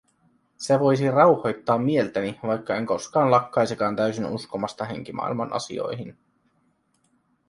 [0.57, 6.17] Se voisi rauhoittaa mieltäni, vaikka en koskaan lakkaisikaan täysin uskomasta henkimaailman asioihin.